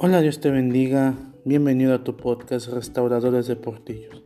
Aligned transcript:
Hola, 0.00 0.20
Dios 0.20 0.38
te 0.38 0.48
bendiga. 0.48 1.14
Bienvenido 1.44 1.92
a 1.92 2.04
tu 2.04 2.16
podcast 2.16 2.68
Restauradores 2.68 3.48
de 3.48 3.56
Portillos. 3.56 4.22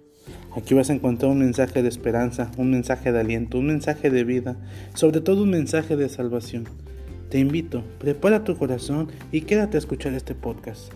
Aquí 0.54 0.74
vas 0.74 0.90
a 0.90 0.92
encontrar 0.92 1.30
un 1.30 1.38
mensaje 1.38 1.82
de 1.82 1.88
esperanza, 1.88 2.50
un 2.58 2.70
mensaje 2.70 3.10
de 3.10 3.18
aliento, 3.18 3.56
un 3.56 3.68
mensaje 3.68 4.10
de 4.10 4.22
vida, 4.22 4.58
sobre 4.92 5.22
todo 5.22 5.44
un 5.44 5.48
mensaje 5.48 5.96
de 5.96 6.10
salvación. 6.10 6.64
Te 7.30 7.38
invito, 7.38 7.82
prepara 7.98 8.44
tu 8.44 8.54
corazón 8.58 9.08
y 9.32 9.40
quédate 9.40 9.78
a 9.78 9.80
escuchar 9.80 10.12
este 10.12 10.34
podcast. 10.34 10.92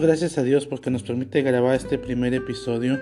Gracias 0.00 0.38
a 0.38 0.42
Dios 0.42 0.66
porque 0.66 0.90
nos 0.90 1.04
permite 1.04 1.42
grabar 1.42 1.76
este 1.76 1.98
primer 1.98 2.34
episodio 2.34 2.98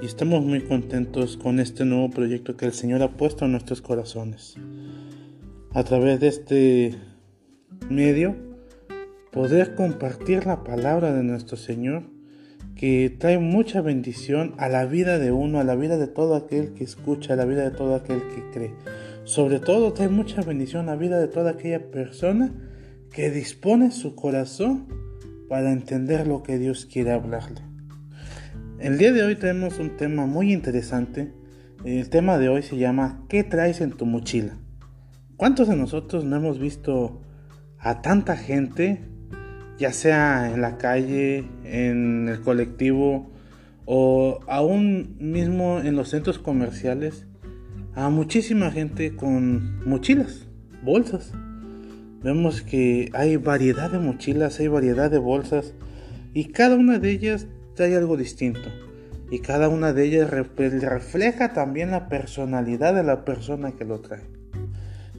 y 0.00 0.06
estamos 0.06 0.42
muy 0.42 0.62
contentos 0.62 1.36
con 1.36 1.60
este 1.60 1.84
nuevo 1.84 2.08
proyecto 2.08 2.56
que 2.56 2.64
el 2.64 2.72
Señor 2.72 3.02
ha 3.02 3.10
puesto 3.10 3.44
en 3.44 3.52
nuestros 3.52 3.82
corazones. 3.82 4.56
A 5.72 5.84
través 5.84 6.18
de 6.18 6.28
este 6.28 6.94
medio, 7.90 8.36
poder 9.30 9.74
compartir 9.74 10.46
la 10.46 10.64
palabra 10.64 11.12
de 11.12 11.22
nuestro 11.22 11.58
Señor 11.58 12.04
que 12.74 13.14
trae 13.18 13.38
mucha 13.38 13.82
bendición 13.82 14.54
a 14.56 14.70
la 14.70 14.86
vida 14.86 15.18
de 15.18 15.32
uno, 15.32 15.60
a 15.60 15.64
la 15.64 15.76
vida 15.76 15.98
de 15.98 16.06
todo 16.06 16.36
aquel 16.36 16.72
que 16.72 16.84
escucha, 16.84 17.34
a 17.34 17.36
la 17.36 17.44
vida 17.44 17.64
de 17.64 17.76
todo 17.76 17.94
aquel 17.94 18.22
que 18.28 18.50
cree. 18.50 18.74
Sobre 19.24 19.60
todo 19.60 19.92
trae 19.92 20.08
mucha 20.08 20.40
bendición 20.40 20.88
a 20.88 20.92
la 20.92 20.96
vida 20.96 21.20
de 21.20 21.28
toda 21.28 21.50
aquella 21.50 21.90
persona 21.90 22.54
que 23.12 23.30
dispone 23.30 23.90
su 23.90 24.14
corazón 24.14 25.09
para 25.50 25.72
entender 25.72 26.28
lo 26.28 26.44
que 26.44 26.60
Dios 26.60 26.86
quiere 26.86 27.10
hablarle. 27.10 27.60
El 28.78 28.98
día 28.98 29.12
de 29.12 29.24
hoy 29.24 29.34
tenemos 29.34 29.80
un 29.80 29.96
tema 29.96 30.24
muy 30.24 30.52
interesante. 30.52 31.32
El 31.84 32.08
tema 32.08 32.38
de 32.38 32.48
hoy 32.48 32.62
se 32.62 32.76
llama 32.76 33.24
¿Qué 33.28 33.42
traes 33.42 33.80
en 33.80 33.90
tu 33.90 34.06
mochila? 34.06 34.56
¿Cuántos 35.36 35.66
de 35.66 35.74
nosotros 35.74 36.24
no 36.24 36.36
hemos 36.36 36.60
visto 36.60 37.20
a 37.80 38.00
tanta 38.00 38.36
gente, 38.36 39.00
ya 39.76 39.92
sea 39.92 40.54
en 40.54 40.60
la 40.60 40.78
calle, 40.78 41.44
en 41.64 42.28
el 42.28 42.40
colectivo 42.42 43.32
o 43.86 44.38
aún 44.46 45.16
mismo 45.18 45.80
en 45.80 45.96
los 45.96 46.10
centros 46.10 46.38
comerciales, 46.38 47.26
a 47.96 48.08
muchísima 48.08 48.70
gente 48.70 49.16
con 49.16 49.84
mochilas, 49.84 50.46
bolsas? 50.84 51.32
Vemos 52.22 52.62
que 52.62 53.10
hay 53.12 53.36
variedad 53.36 53.90
de 53.90 53.98
mochilas, 53.98 54.60
hay 54.60 54.68
variedad 54.68 55.10
de 55.10 55.18
bolsas 55.18 55.74
y 56.34 56.46
cada 56.46 56.76
una 56.76 56.98
de 56.98 57.10
ellas 57.10 57.46
trae 57.74 57.96
algo 57.96 58.16
distinto. 58.16 58.68
Y 59.30 59.38
cada 59.38 59.68
una 59.68 59.92
de 59.92 60.04
ellas 60.04 60.30
refleja 60.30 61.52
también 61.52 61.92
la 61.92 62.08
personalidad 62.08 62.94
de 62.94 63.04
la 63.04 63.24
persona 63.24 63.72
que 63.72 63.84
lo 63.84 64.00
trae. 64.00 64.22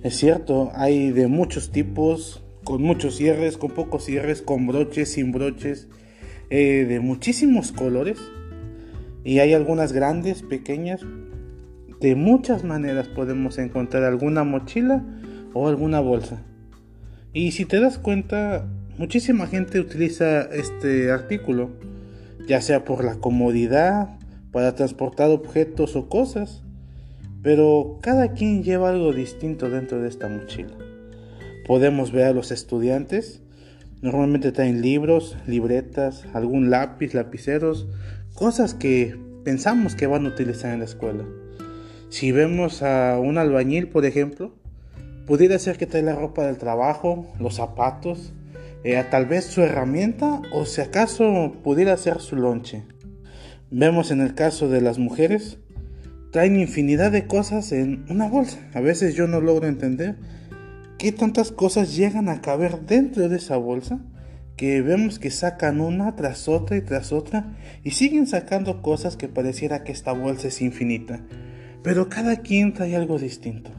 Es 0.03 0.17
cierto, 0.17 0.72
hay 0.75 1.11
de 1.11 1.27
muchos 1.27 1.72
tipos, 1.72 2.44
con 2.63 2.81
muchos 2.81 3.16
cierres, 3.16 3.57
con 3.57 3.72
pocos 3.72 4.03
cierres, 4.03 4.41
con 4.41 4.67
broches, 4.67 5.13
sin 5.13 5.31
broches, 5.31 5.88
eh, 6.49 6.85
de 6.88 6.99
muchísimos 6.99 7.72
colores. 7.72 8.19
Y 9.23 9.39
hay 9.39 9.53
algunas 9.53 9.94
grandes, 9.94 10.41
pequeñas. 10.41 11.02
De 12.02 12.16
muchas 12.16 12.63
maneras 12.63 13.07
podemos 13.07 13.57
encontrar 13.59 14.03
alguna 14.03 14.44
mochila 14.44 15.05
o 15.53 15.69
alguna 15.69 15.99
bolsa. 16.02 16.44
Y 17.34 17.52
si 17.52 17.66
te 17.66 17.80
das 17.80 17.98
cuenta, 17.98 18.68
muchísima 18.98 19.48
gente 19.48 19.80
utiliza 19.80 20.42
este 20.42 21.12
artículo, 21.12 21.70
ya 22.46 22.60
sea 22.60 22.84
por 22.84 23.06
la 23.06 23.16
comodidad, 23.16 24.20
para 24.52 24.76
transportar 24.76 25.30
objetos 25.30 25.96
o 25.96 26.09
cosas, 26.09 26.62
pero 27.41 28.00
cada 28.02 28.34
quien 28.34 28.64
lleva 28.64 28.90
algo 28.90 29.14
distinto 29.14 29.70
dentro 29.70 30.02
de 30.02 30.09
esta 30.09 30.28
mochila. 30.28 30.75
Podemos 31.66 32.12
ver 32.12 32.25
a 32.25 32.34
los 32.34 32.52
estudiantes, 32.52 33.41
normalmente 34.02 34.52
traen 34.52 34.81
libros, 34.81 35.38
libretas, 35.47 36.25
algún 36.34 36.70
lápiz, 36.70 37.14
lapiceros, 37.14 37.88
cosas 38.34 38.74
que 38.74 39.18
pensamos 39.46 39.96
que 39.96 40.08
van 40.08 40.25
a 40.25 40.30
utilizar 40.30 40.74
en 40.74 40.80
la 40.80 40.86
escuela. 40.86 41.24
Si 42.09 42.34
vemos 42.34 42.84
a 42.84 43.18
un 43.20 43.38
albañil, 43.38 43.88
por 43.88 44.06
ejemplo, 44.06 44.53
Pudiera 45.31 45.58
ser 45.59 45.78
que 45.78 45.86
trae 45.86 46.03
la 46.03 46.14
ropa 46.14 46.46
del 46.46 46.58
trabajo, 46.58 47.25
los 47.40 47.56
zapatos, 47.56 48.34
eh, 48.84 49.02
tal 49.09 49.28
vez 49.28 49.46
su 49.46 49.62
herramienta 49.62 50.42
o 50.52 50.66
si 50.66 50.81
acaso 50.81 51.56
pudiera 51.64 51.96
ser 51.96 52.19
su 52.19 52.36
lonche. 52.36 52.84
Vemos 53.70 54.12
en 54.12 54.20
el 54.20 54.36
caso 54.36 54.68
de 54.68 54.81
las 54.81 55.00
mujeres, 55.00 55.58
traen 56.34 56.59
infinidad 56.59 57.14
de 57.14 57.28
cosas 57.28 57.72
en 57.72 58.03
una 58.09 58.28
bolsa. 58.28 58.59
A 58.74 58.81
veces 58.81 59.16
yo 59.16 59.25
no 59.25 59.40
logro 59.40 59.70
entender 59.70 60.18
qué 60.97 61.14
tantas 61.14 61.53
cosas 61.53 61.96
llegan 61.96 62.28
a 62.28 62.41
caber 62.41 62.81
dentro 62.81 63.30
de 63.30 63.38
esa 63.38 63.56
bolsa 63.56 64.02
que 64.58 64.81
vemos 64.81 65.18
que 65.18 65.31
sacan 65.31 65.80
una 65.80 66.14
tras 66.18 66.50
otra 66.50 66.75
y 66.75 66.81
tras 66.81 67.14
otra 67.14 67.56
y 67.86 67.91
siguen 67.91 68.28
sacando 68.28 68.81
cosas 68.81 69.16
que 69.16 69.30
pareciera 69.30 69.86
que 69.86 69.94
esta 69.94 70.12
bolsa 70.12 70.50
es 70.50 70.62
infinita. 70.62 71.22
Pero 71.84 72.09
cada 72.09 72.36
quien 72.41 72.74
trae 72.74 72.97
algo 72.97 73.18
distinto. 73.18 73.72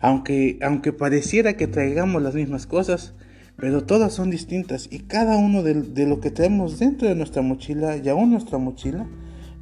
Aunque, 0.00 0.58
aunque 0.62 0.92
pareciera 0.92 1.56
que 1.56 1.66
traigamos 1.66 2.22
las 2.22 2.34
mismas 2.34 2.66
cosas, 2.66 3.14
pero 3.56 3.84
todas 3.84 4.14
son 4.14 4.30
distintas 4.30 4.88
y 4.90 5.00
cada 5.00 5.36
uno 5.36 5.62
de, 5.62 5.74
de, 5.82 6.06
lo 6.06 6.20
que 6.20 6.30
tenemos 6.30 6.78
dentro 6.78 7.06
de 7.06 7.14
nuestra 7.14 7.42
mochila 7.42 7.98
y 7.98 8.08
aún 8.08 8.30
nuestra 8.30 8.58
mochila 8.58 9.06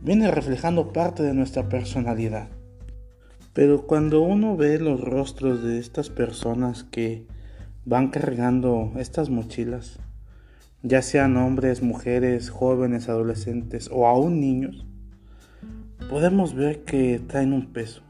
viene 0.03 0.31
reflejando 0.31 0.93
parte 0.93 1.25
de 1.25 1.35
nuestra 1.35 1.69
personalidad. 1.69 2.49
Pero 3.53 3.87
cuando 3.87 4.23
uno 4.23 4.57
ve 4.57 4.79
los 4.79 5.01
rostros 5.01 5.65
de 5.65 5.79
estas 5.79 6.11
personas 6.11 6.85
que 6.85 7.27
van 7.85 8.09
cargando 8.09 8.93
estas 8.97 9.31
mochilas, 9.31 9.99
ya 10.83 11.03
sean 11.03 11.37
hombres, 11.37 11.83
mujeres, 11.83 12.51
jóvenes, 12.51 13.09
adolescentes 13.09 13.91
o 13.93 14.07
aún 14.07 14.39
niños, 14.39 14.87
podemos 16.09 16.55
ver 16.55 16.85
que 16.85 17.21
traen 17.27 17.53
un 17.53 17.73
peso. 17.73 18.03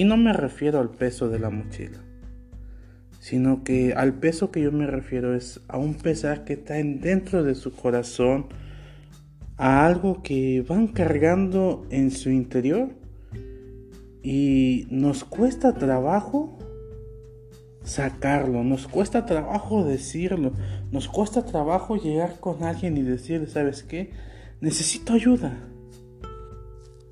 Y 0.00 0.04
no 0.04 0.16
me 0.16 0.32
refiero 0.32 0.80
al 0.80 0.88
peso 0.88 1.28
de 1.28 1.38
la 1.38 1.50
mochila, 1.50 1.98
sino 3.18 3.64
que 3.64 3.92
al 3.92 4.14
peso 4.14 4.50
que 4.50 4.62
yo 4.62 4.72
me 4.72 4.86
refiero 4.86 5.34
es 5.34 5.60
a 5.68 5.76
un 5.76 5.92
pesar 5.92 6.44
que 6.44 6.54
está 6.54 6.72
dentro 6.76 7.44
de 7.44 7.54
su 7.54 7.72
corazón, 7.72 8.46
a 9.58 9.84
algo 9.84 10.22
que 10.22 10.64
van 10.66 10.86
cargando 10.86 11.86
en 11.90 12.12
su 12.12 12.30
interior 12.30 12.88
y 14.22 14.86
nos 14.90 15.22
cuesta 15.24 15.74
trabajo 15.74 16.58
sacarlo, 17.82 18.64
nos 18.64 18.88
cuesta 18.88 19.26
trabajo 19.26 19.84
decirlo, 19.84 20.54
nos 20.90 21.08
cuesta 21.08 21.44
trabajo 21.44 21.96
llegar 21.96 22.40
con 22.40 22.64
alguien 22.64 22.96
y 22.96 23.02
decirle, 23.02 23.48
¿sabes 23.48 23.82
qué? 23.82 24.12
Necesito 24.62 25.12
ayuda. 25.12 25.58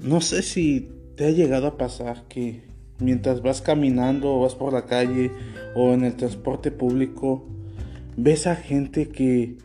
No 0.01 0.23
sé 0.23 0.41
si 0.41 0.91
te 1.17 1.27
ha 1.27 1.31
llegado 1.33 1.67
a 1.67 1.77
pasar 1.77 2.25
que 2.29 2.68
mientras 3.01 3.43
vas 3.43 3.63
caminando 3.63 4.35
o 4.35 4.41
vas 4.41 4.55
por 4.55 4.73
la 4.73 4.87
calle 4.87 5.31
o 5.75 5.93
en 5.93 6.05
el 6.05 6.15
transporte 6.15 6.71
público, 6.71 7.47
ves 8.17 8.47
a 8.47 8.57
gente 8.57 9.09
que 9.09 9.57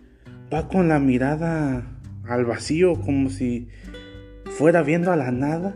va 0.53 0.67
con 0.67 0.87
la 0.87 0.99
mirada 0.99 1.99
al 2.27 2.45
vacío 2.45 3.01
como 3.01 3.29
si 3.29 3.67
fuera 4.57 4.83
viendo 4.83 5.11
a 5.11 5.15
la 5.15 5.31
nada. 5.31 5.75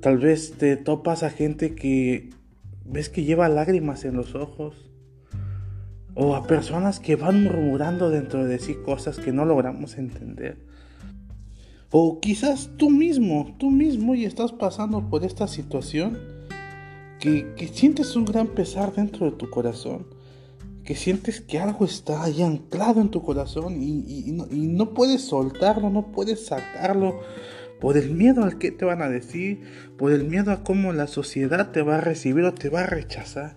Tal 0.00 0.18
vez 0.18 0.52
te 0.52 0.76
topas 0.76 1.22
a 1.22 1.30
gente 1.30 1.74
que 1.74 2.30
ves 2.84 3.08
que 3.08 3.24
lleva 3.24 3.48
lágrimas 3.48 4.04
en 4.04 4.16
los 4.16 4.34
ojos. 4.34 4.90
O 6.14 6.34
a 6.34 6.46
personas 6.46 6.98
que 6.98 7.14
van 7.14 7.44
murmurando 7.44 8.10
dentro 8.10 8.44
de 8.44 8.58
sí 8.58 8.74
cosas 8.74 9.18
que 9.18 9.32
no 9.32 9.44
logramos 9.44 9.96
entender. 9.96 10.69
O 11.92 12.20
quizás 12.20 12.70
tú 12.76 12.88
mismo, 12.88 13.56
tú 13.58 13.68
mismo 13.68 14.14
y 14.14 14.24
estás 14.24 14.52
pasando 14.52 15.10
por 15.10 15.24
esta 15.24 15.48
situación 15.48 16.18
que, 17.18 17.68
sientes 17.72 18.14
un 18.14 18.24
gran 18.24 18.46
pesar 18.46 18.92
dentro 18.94 19.26
de 19.26 19.36
tu 19.36 19.50
corazón, 19.50 20.06
que 20.84 20.94
sientes 20.94 21.40
que 21.40 21.58
algo 21.58 21.84
está 21.84 22.22
ahí 22.22 22.42
anclado 22.42 23.00
en 23.00 23.08
tu 23.08 23.22
corazón 23.22 23.82
y, 23.82 24.30
no, 24.30 24.94
puedes 24.94 25.22
soltarlo, 25.22 25.90
no 25.90 26.12
puedes 26.12 26.46
sacarlo 26.46 27.20
por 27.80 27.96
el 27.96 28.12
miedo 28.12 28.44
al 28.44 28.58
que 28.58 28.70
te 28.70 28.84
van 28.84 29.02
a 29.02 29.08
decir, 29.08 29.62
por 29.98 30.12
el 30.12 30.24
miedo 30.24 30.52
a 30.52 30.62
cómo 30.62 30.92
la 30.92 31.08
sociedad 31.08 31.72
te 31.72 31.82
va 31.82 31.96
a 31.96 32.00
recibir 32.00 32.44
o 32.44 32.54
te 32.54 32.68
va 32.68 32.82
a 32.82 32.86
rechazar. 32.86 33.56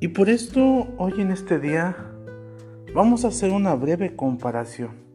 Y 0.00 0.08
por 0.08 0.28
esto, 0.28 0.88
hoy 0.98 1.20
en 1.20 1.30
este 1.30 1.60
día, 1.60 1.96
vamos 2.92 3.24
a 3.24 3.28
hacer 3.28 3.52
una 3.52 3.74
breve 3.74 4.16
comparación 4.16 5.07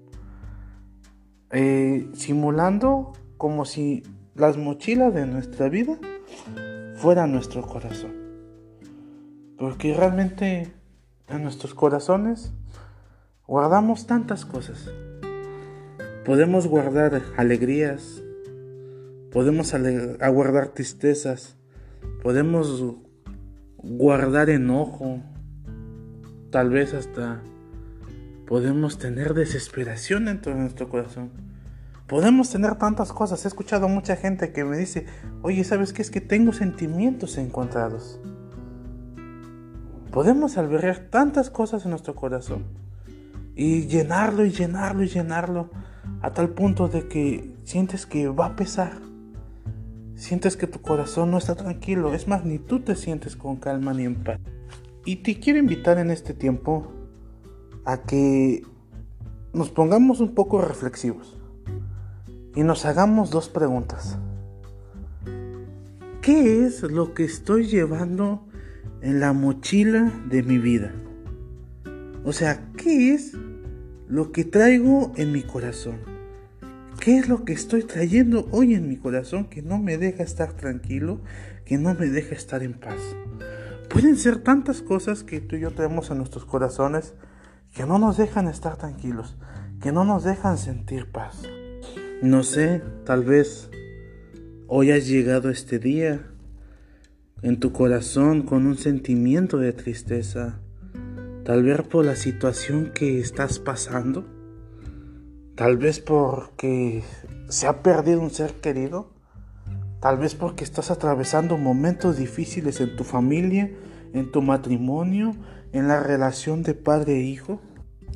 eh, 1.54 2.10
simulando 2.14 3.14
como 3.38 3.66
si 3.66 4.04
las 4.36 4.58
mochilas 4.58 5.14
de 5.14 5.28
nuestra 5.28 5.70
vida 5.70 6.00
fueran 6.96 7.32
nuestro 7.32 7.62
corazón. 7.62 8.12
Porque 9.58 9.94
realmente 9.94 10.74
en 11.28 11.44
nuestros 11.44 11.76
corazones 11.76 12.52
guardamos 13.48 14.08
tantas 14.08 14.46
cosas. 14.46 14.92
Podemos 16.26 16.66
guardar 16.68 17.22
alegrías, 17.38 18.24
podemos 19.32 19.74
guardar 19.74 20.70
tristezas, 20.70 21.56
podemos 22.24 22.84
guardar 23.78 24.50
enojo, 24.50 25.20
tal 26.50 26.70
vez 26.70 26.94
hasta 26.94 27.44
podemos 28.54 29.00
tener 29.00 29.34
desesperación 29.34 30.26
dentro 30.26 30.54
de 30.54 30.60
nuestro 30.60 30.88
corazón. 30.88 31.32
Podemos 32.06 32.52
tener 32.52 32.76
tantas 32.76 33.12
cosas. 33.12 33.44
He 33.44 33.48
escuchado 33.48 33.88
a 33.88 33.90
mucha 33.90 34.16
gente 34.16 34.54
que 34.54 34.64
me 34.64 34.78
dice, 34.78 35.08
oye, 35.42 35.64
¿sabes 35.64 35.92
qué? 35.92 36.04
Es 36.04 36.12
que 36.12 36.22
tengo 36.22 36.54
sentimientos 36.54 37.40
encontrados. 37.40 38.20
Podemos 40.12 40.60
albergar 40.60 41.08
tantas 41.10 41.50
cosas 41.50 41.86
en 41.86 41.90
nuestro 41.90 42.14
corazón 42.14 42.66
y 43.56 43.88
llenarlo 43.88 44.46
y 44.46 44.52
llenarlo 44.52 45.02
y 45.02 45.08
llenarlo 45.08 45.72
a 46.22 46.32
tal 46.34 46.50
punto 46.50 46.88
de 46.88 47.08
que 47.08 47.56
sientes 47.64 48.06
que 48.06 48.28
va 48.28 48.46
a 48.46 48.56
pesar. 48.56 49.00
Sientes 50.14 50.58
que 50.58 50.68
tu 50.68 50.80
corazón 50.80 51.32
no 51.32 51.40
está 51.40 51.56
tranquilo. 51.56 52.14
Es 52.14 52.28
más, 52.28 52.46
ni 52.46 52.60
tú 52.60 52.82
te 52.82 52.96
sientes 52.96 53.36
con 53.36 53.56
calma 53.56 53.96
ni 53.96 54.04
en 54.04 54.24
paz. 54.24 54.40
Y 55.06 55.24
te 55.24 55.40
quiero 55.40 55.58
invitar 55.58 55.98
en 55.98 56.12
este 56.12 56.36
tiempo 56.36 57.03
a 57.86 58.04
que 58.04 58.64
nos 59.54 59.70
pongamos 59.70 60.20
un 60.20 60.34
poco 60.34 60.62
reflexivos 60.62 61.38
y 62.56 62.64
nos 62.64 62.86
hagamos 62.86 63.30
dos 63.30 63.50
preguntas. 63.50 64.18
¿Qué 66.22 66.66
es 66.66 66.84
lo 66.84 67.14
que 67.14 67.26
estoy 67.26 67.68
llevando 67.68 68.48
en 69.02 69.20
la 69.20 69.34
mochila 69.34 70.12
de 70.30 70.44
mi 70.44 70.58
vida? 70.58 70.94
O 72.24 72.32
sea, 72.32 72.72
¿qué 72.78 73.14
es 73.14 73.34
lo 74.08 74.32
que 74.32 74.46
traigo 74.46 75.12
en 75.18 75.34
mi 75.34 75.44
corazón? 75.44 75.98
¿Qué 77.00 77.18
es 77.18 77.28
lo 77.28 77.44
que 77.44 77.52
estoy 77.52 77.84
trayendo 77.84 78.48
hoy 78.52 78.76
en 78.76 78.88
mi 78.88 78.96
corazón 78.96 79.46
que 79.46 79.62
no 79.62 79.78
me 79.78 79.98
deja 79.98 80.24
estar 80.24 80.54
tranquilo, 80.54 81.20
que 81.66 81.78
no 81.78 81.94
me 81.96 82.08
deja 82.08 82.34
estar 82.36 82.64
en 82.64 82.74
paz? 82.74 83.02
Pueden 83.90 84.16
ser 84.16 84.38
tantas 84.38 84.82
cosas 84.82 85.24
que 85.24 85.42
tú 85.42 85.58
y 85.58 85.60
yo 85.60 85.72
tenemos 85.72 86.10
en 86.10 86.20
nuestros 86.20 86.46
corazones 86.46 87.14
que 87.74 87.86
no 87.86 88.00
nos 88.00 88.18
dejan 88.18 88.48
estar 88.48 88.78
tranquilos, 88.78 89.36
que 89.82 89.92
no 89.92 90.06
nos 90.06 90.24
dejan 90.24 90.58
sentir 90.58 91.12
paz. 91.12 91.44
No 92.22 92.44
sé, 92.44 92.82
tal 93.06 93.24
vez 93.24 93.70
hoy 94.68 94.92
has 94.92 95.08
llegado 95.08 95.50
este 95.50 95.80
día 95.80 96.22
en 97.42 97.60
tu 97.60 97.74
corazón 97.74 98.44
con 98.44 98.66
un 98.66 98.78
sentimiento 98.78 99.58
de 99.58 99.74
tristeza, 99.74 100.60
Tal 101.44 101.62
vez 101.62 101.82
por 101.82 102.06
la 102.06 102.16
situación 102.16 102.92
que 102.96 103.20
estás 103.20 103.60
pasando. 103.60 104.24
Tal 105.56 105.76
vez 105.76 106.00
porque 106.00 107.04
se 107.50 107.68
ha 107.68 107.84
perdido 107.84 108.22
un 108.22 108.30
ser 108.30 108.54
querido. 108.54 109.12
Tal 110.00 110.18
vez 110.18 110.36
porque 110.36 110.64
estás 110.64 110.90
atravesando 110.90 111.58
momentos 111.58 112.16
difíciles 112.16 112.80
en 112.80 112.96
tu 112.96 113.04
familia, 113.04 113.70
en 114.14 114.32
tu 114.32 114.42
matrimonio, 114.42 115.36
en 115.74 115.88
la 115.88 116.00
relación 116.00 116.64
de 116.64 116.76
padre 116.76 117.18
e 117.18 117.24
hijo. 117.24 117.60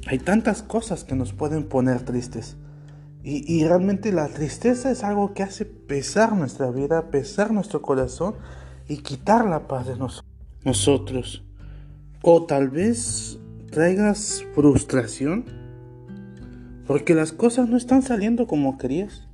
Hay 0.07 0.19
tantas 0.19 0.63
cosas 0.63 1.03
que 1.03 1.15
nos 1.15 1.33
pueden 1.33 1.65
poner 1.65 2.03
tristes. 2.03 2.55
Y, 3.23 3.43
y, 3.51 3.65
realmente 3.65 4.13
la 4.13 4.29
tristeza 4.29 4.89
es 4.89 5.03
algo 5.03 5.33
que 5.33 5.43
hace 5.43 5.65
pesar 5.65 6.33
nuestra 6.33 6.71
vida, 6.71 7.11
pesar 7.11 7.51
nuestro 7.51 7.81
corazón 7.81 8.35
y 8.87 8.97
quitar 8.97 9.45
la 9.45 9.67
paz 9.67 9.87
de 9.87 9.97
nosotros. 10.63 11.43
O 12.21 12.45
tal 12.45 12.69
vez 12.69 13.37
traigas 13.69 14.45
frustración 14.55 15.45
porque 16.87 17.13
las 17.13 17.33
cosas 17.33 17.67
no 17.67 17.75
están 17.75 18.01
saliendo 18.01 18.47
como 18.47 18.77
querías. 18.77 19.27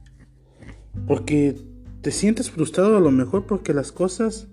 Porque 1.07 1.55
te 2.01 2.11
sientes 2.11 2.49
frustrado 2.49 2.97
a 2.97 2.99
lo 2.99 3.11
mejor 3.11 3.45
porque 3.45 3.73
las 3.73 3.91
cosas 3.91 4.47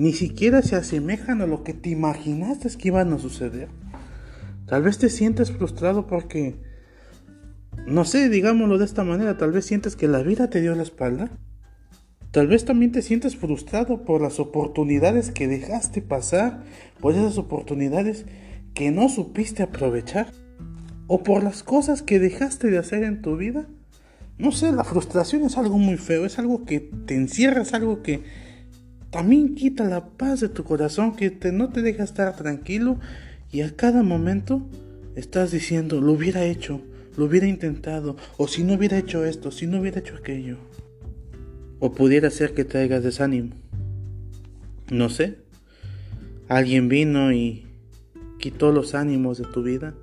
ni 0.00 0.14
siquiera 0.14 0.62
se 0.62 0.76
asemejan 0.76 1.42
a 1.42 1.46
lo 1.46 1.62
que 1.62 1.74
te 1.74 1.90
imaginaste 1.90 2.70
que 2.78 2.88
iban 2.88 3.12
a 3.12 3.18
suceder. 3.18 3.68
Tal 4.64 4.82
vez 4.82 4.96
te 4.96 5.10
sientes 5.10 5.52
frustrado 5.52 6.06
porque, 6.06 6.56
no 7.86 8.06
sé, 8.06 8.30
digámoslo 8.30 8.78
de 8.78 8.86
esta 8.86 9.04
manera, 9.04 9.36
tal 9.36 9.52
vez 9.52 9.66
sientes 9.66 9.96
que 9.96 10.08
la 10.08 10.22
vida 10.22 10.48
te 10.48 10.62
dio 10.62 10.74
la 10.74 10.84
espalda. 10.84 11.30
Tal 12.30 12.46
vez 12.46 12.64
también 12.64 12.92
te 12.92 13.02
sientes 13.02 13.36
frustrado 13.36 14.06
por 14.06 14.22
las 14.22 14.40
oportunidades 14.40 15.30
que 15.32 15.48
dejaste 15.48 16.00
pasar, 16.00 16.62
por 16.98 17.12
esas 17.12 17.36
oportunidades 17.36 18.24
que 18.72 18.90
no 18.92 19.10
supiste 19.10 19.62
aprovechar, 19.62 20.32
o 21.08 21.22
por 21.22 21.44
las 21.44 21.62
cosas 21.62 22.00
que 22.00 22.18
dejaste 22.18 22.70
de 22.70 22.78
hacer 22.78 23.04
en 23.04 23.20
tu 23.20 23.36
vida. 23.36 23.66
No 24.38 24.50
sé, 24.50 24.72
la 24.72 24.84
frustración 24.84 25.42
es 25.42 25.58
algo 25.58 25.76
muy 25.76 25.98
feo, 25.98 26.24
es 26.24 26.38
algo 26.38 26.64
que 26.64 26.80
te 26.80 27.16
encierra, 27.16 27.60
es 27.60 27.74
algo 27.74 28.02
que 28.02 28.49
también 29.10 29.54
quita 29.54 29.84
la 29.84 30.06
paz 30.06 30.40
de 30.40 30.48
tu 30.48 30.64
corazón, 30.64 31.16
que 31.16 31.30
te, 31.30 31.52
no 31.52 31.70
te 31.70 31.82
deja 31.82 32.04
estar 32.04 32.36
tranquilo 32.36 32.98
y 33.50 33.62
a 33.62 33.74
cada 33.74 34.02
momento 34.02 34.62
estás 35.16 35.50
diciendo, 35.50 36.00
lo 36.00 36.12
hubiera 36.12 36.44
hecho, 36.44 36.80
lo 37.16 37.24
hubiera 37.24 37.46
intentado, 37.46 38.16
o 38.36 38.46
si 38.46 38.62
no 38.62 38.74
hubiera 38.74 38.98
hecho 38.98 39.24
esto, 39.24 39.50
si 39.50 39.66
no 39.66 39.80
hubiera 39.80 39.98
hecho 39.98 40.16
aquello. 40.16 40.58
O 41.80 41.92
pudiera 41.92 42.30
ser 42.30 42.54
que 42.54 42.64
traigas 42.64 43.02
desánimo. 43.02 43.50
No 44.90 45.08
sé. 45.08 45.38
Alguien 46.48 46.88
vino 46.88 47.32
y 47.32 47.66
quitó 48.38 48.70
los 48.70 48.94
ánimos 48.94 49.38
de 49.38 49.44
tu 49.44 49.62
vida. 49.62 49.94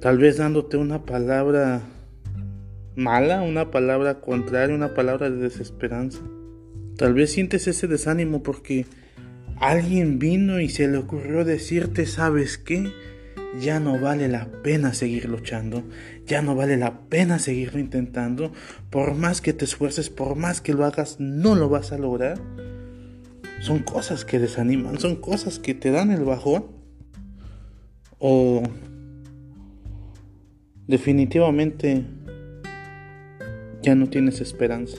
Tal 0.00 0.18
vez 0.18 0.38
dándote 0.38 0.76
una 0.76 1.04
palabra 1.04 1.82
mala, 2.96 3.42
una 3.42 3.70
palabra 3.70 4.20
contraria, 4.20 4.74
una 4.74 4.94
palabra 4.94 5.30
de 5.30 5.36
desesperanza. 5.36 6.20
Tal 6.96 7.14
vez 7.14 7.32
sientes 7.32 7.66
ese 7.66 7.86
desánimo 7.86 8.42
porque 8.42 8.86
alguien 9.56 10.18
vino 10.18 10.60
y 10.60 10.68
se 10.68 10.88
le 10.88 10.98
ocurrió 10.98 11.44
decirte, 11.44 12.06
¿sabes 12.06 12.58
qué? 12.58 12.92
ya 13.60 13.80
no 13.80 13.98
vale 13.98 14.28
la 14.28 14.46
pena 14.62 14.94
seguir 14.94 15.28
luchando, 15.28 15.84
ya 16.26 16.42
no 16.42 16.54
vale 16.54 16.76
la 16.76 17.00
pena 17.08 17.38
seguirlo 17.38 17.78
intentando, 17.78 18.52
por 18.90 19.14
más 19.14 19.40
que 19.40 19.52
te 19.52 19.64
esfuerces, 19.64 20.10
por 20.10 20.36
más 20.36 20.60
que 20.60 20.74
lo 20.74 20.84
hagas, 20.84 21.16
no 21.20 21.54
lo 21.54 21.68
vas 21.68 21.92
a 21.92 21.98
lograr. 21.98 22.40
Son 23.60 23.80
cosas 23.80 24.24
que 24.24 24.38
desaniman, 24.38 24.98
son 24.98 25.16
cosas 25.16 25.58
que 25.58 25.74
te 25.74 25.90
dan 25.90 26.10
el 26.10 26.24
bajón. 26.24 26.66
O 28.18 28.62
definitivamente 30.86 32.04
ya 33.82 33.94
no 33.94 34.08
tienes 34.08 34.40
esperanza. 34.40 34.98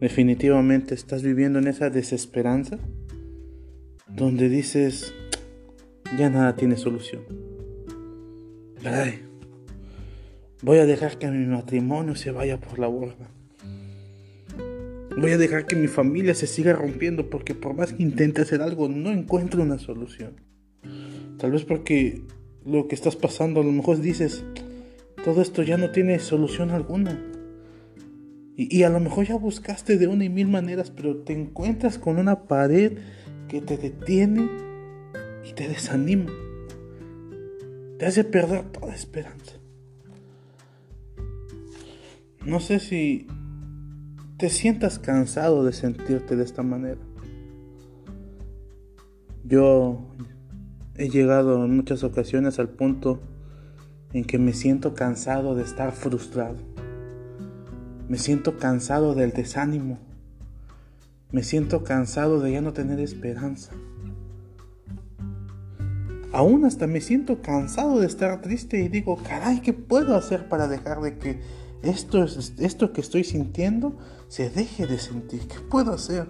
Definitivamente 0.00 0.94
estás 0.94 1.22
viviendo 1.22 1.58
en 1.58 1.66
esa 1.66 1.90
desesperanza 1.90 2.78
donde 4.08 4.48
dices, 4.48 5.14
ya 6.16 6.30
nada 6.30 6.54
tiene 6.56 6.76
solución. 6.76 7.22
voy 10.62 10.78
a 10.78 10.86
dejar 10.86 11.18
que 11.18 11.28
mi 11.28 11.46
matrimonio 11.46 12.14
se 12.14 12.30
vaya 12.30 12.60
por 12.60 12.78
la 12.78 12.86
borda. 12.86 13.28
Voy 15.16 15.32
a 15.32 15.38
dejar 15.38 15.66
que 15.66 15.74
mi 15.74 15.88
familia 15.88 16.34
se 16.34 16.46
siga 16.46 16.72
rompiendo 16.74 17.28
porque 17.28 17.54
por 17.54 17.74
más 17.74 17.92
que 17.92 18.02
intente 18.04 18.42
hacer 18.42 18.62
algo 18.62 18.88
no 18.88 19.10
encuentro 19.10 19.62
una 19.62 19.78
solución. 19.78 20.36
Tal 21.38 21.50
vez 21.50 21.64
porque 21.64 22.22
lo 22.64 22.86
que 22.86 22.94
estás 22.94 23.16
pasando 23.16 23.60
a 23.60 23.64
lo 23.64 23.72
mejor 23.72 24.00
dices, 24.00 24.44
todo 25.24 25.42
esto 25.42 25.64
ya 25.64 25.76
no 25.76 25.90
tiene 25.90 26.20
solución 26.20 26.70
alguna. 26.70 27.20
Y, 28.60 28.82
a 28.82 28.90
lo 28.90 28.98
mejor 28.98 29.24
ya 29.24 29.36
buscaste 29.36 29.98
de 29.98 30.08
una 30.08 30.24
y 30.24 30.28
mil 30.28 30.48
maneras, 30.48 30.90
pero 30.90 31.18
te 31.18 31.32
encuentras 31.32 31.96
con 31.96 32.18
una 32.18 32.48
pared 32.48 32.98
que 33.46 33.60
te 33.60 33.76
detiene 33.76 34.50
y 35.48 35.52
te 35.52 35.68
desanima. 35.68 36.32
Te 38.00 38.06
hace 38.06 38.24
perder 38.24 38.64
toda 38.72 38.92
esperanza. 38.92 39.52
No 42.44 42.58
sé 42.58 42.80
si 42.80 43.28
te 44.38 44.50
sientas 44.50 44.98
cansado 44.98 45.64
de 45.64 45.72
sentirte 45.72 46.34
de 46.34 46.42
esta 46.42 46.64
manera. 46.64 47.00
Yo 49.44 50.16
he 50.96 51.08
llegado 51.10 51.64
en 51.64 51.76
muchas 51.76 52.02
ocasiones 52.02 52.58
al 52.58 52.70
punto 52.70 53.20
en 54.12 54.24
que 54.24 54.40
me 54.40 54.52
siento 54.52 54.94
cansado 54.94 55.54
de 55.54 55.62
estar 55.62 55.92
frustrado. 55.92 56.67
Me 58.08 58.16
siento 58.16 58.56
cansado 58.56 59.14
del 59.14 59.32
desánimo. 59.32 59.98
Me 61.30 61.42
siento 61.42 61.84
cansado 61.84 62.40
de 62.40 62.52
ya 62.52 62.62
no 62.62 62.72
tener 62.72 63.00
esperanza. 63.00 63.72
Aún 66.32 66.64
hasta 66.64 66.86
me 66.86 67.02
siento 67.02 67.42
cansado 67.42 68.00
de 68.00 68.06
estar 68.06 68.40
triste 68.40 68.80
y 68.80 68.88
digo, 68.88 69.16
caray, 69.16 69.60
¿qué 69.60 69.74
puedo 69.74 70.14
hacer 70.16 70.48
para 70.48 70.68
dejar 70.68 71.02
de 71.02 71.18
que 71.18 71.40
esto, 71.82 72.24
esto 72.24 72.92
que 72.94 73.02
estoy 73.02 73.24
sintiendo 73.24 73.98
se 74.28 74.48
deje 74.48 74.86
de 74.86 74.98
sentir? 74.98 75.46
¿Qué 75.46 75.60
puedo 75.70 75.92
hacer? 75.92 76.28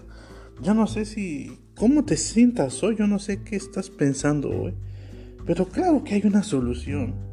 Yo 0.61 0.75
no 0.75 0.89
sé 0.89 1.05
si, 1.05 1.61
cómo 1.77 2.05
te 2.05 2.17
sientas 2.17 2.83
hoy, 2.83 2.97
yo 2.97 3.07
no 3.07 3.21
sé 3.21 3.43
qué 3.45 3.55
estás 3.55 3.91
pensando 3.91 4.51
hoy, 4.51 4.75
pero 5.47 5.69
claro 5.69 6.03
que 6.03 6.17
hay 6.17 6.23
una 6.25 6.43
solución. 6.43 7.28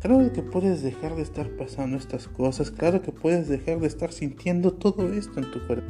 Claro 0.00 0.32
que 0.32 0.42
puedes 0.42 0.82
dejar 0.82 1.16
de 1.16 1.22
estar 1.22 1.48
pasando 1.50 1.96
estas 1.96 2.28
cosas, 2.28 2.70
claro 2.70 3.02
que 3.02 3.12
puedes 3.12 3.48
dejar 3.48 3.80
de 3.80 3.86
estar 3.86 4.12
sintiendo 4.12 4.72
todo 4.72 5.12
esto 5.12 5.40
en 5.40 5.50
tu 5.50 5.66
cuerpo. 5.66 5.88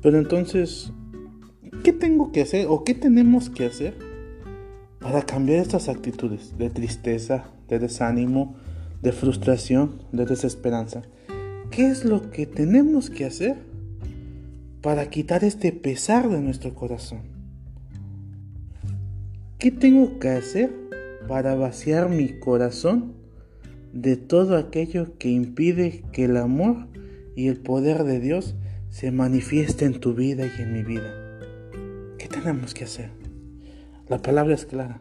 Pero 0.00 0.18
entonces, 0.18 0.92
¿qué 1.82 1.92
tengo 1.92 2.32
que 2.32 2.42
hacer 2.42 2.66
o 2.68 2.84
qué 2.84 2.94
tenemos 2.94 3.50
que 3.50 3.66
hacer 3.66 3.98
para 5.00 5.22
cambiar 5.22 5.58
estas 5.58 5.88
actitudes 5.88 6.56
de 6.56 6.70
tristeza, 6.70 7.44
de 7.68 7.80
desánimo, 7.80 8.54
de 9.02 9.12
frustración, 9.12 10.02
de 10.12 10.24
desesperanza? 10.24 11.02
¿Qué 11.70 11.88
es 11.88 12.04
lo 12.04 12.30
que 12.30 12.46
tenemos 12.46 13.10
que 13.10 13.24
hacer 13.24 13.56
para 14.82 15.10
quitar 15.10 15.42
este 15.42 15.72
pesar 15.72 16.28
de 16.28 16.40
nuestro 16.40 16.74
corazón? 16.74 17.22
¿Qué 19.58 19.70
tengo 19.70 20.18
que 20.18 20.28
hacer 20.28 20.72
para 21.28 21.54
vaciar 21.54 22.08
mi 22.08 22.38
corazón 22.38 23.21
de 23.92 24.16
todo 24.16 24.56
aquello 24.56 25.18
que 25.18 25.28
impide 25.28 26.02
que 26.12 26.24
el 26.24 26.36
amor 26.36 26.88
y 27.36 27.48
el 27.48 27.58
poder 27.58 28.04
de 28.04 28.20
Dios 28.20 28.54
se 28.90 29.10
manifieste 29.10 29.84
en 29.84 30.00
tu 30.00 30.14
vida 30.14 30.46
y 30.46 30.62
en 30.62 30.72
mi 30.72 30.82
vida. 30.82 31.12
¿Qué 32.18 32.28
tenemos 32.28 32.74
que 32.74 32.84
hacer? 32.84 33.10
La 34.08 34.20
palabra 34.20 34.54
es 34.54 34.66
clara. 34.66 35.00